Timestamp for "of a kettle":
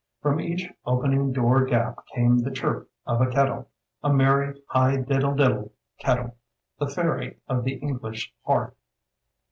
3.05-3.67